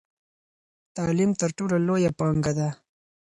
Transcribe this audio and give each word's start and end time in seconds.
تعلیم 0.95 1.31
تر 1.41 1.49
ټولو 1.57 1.75
لویه 1.87 2.11
پانګه 2.19 2.53
ده. 2.57 2.69